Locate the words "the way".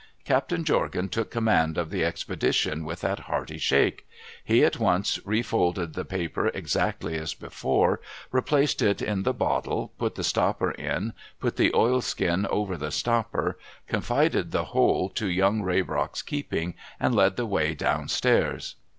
17.35-17.75